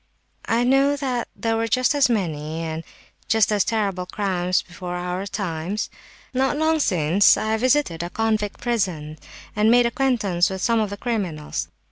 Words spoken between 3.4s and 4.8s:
as terrible, crimes